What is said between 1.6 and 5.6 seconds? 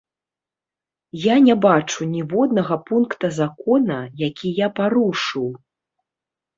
бачу ніводнага пункта закона, які я парушыў.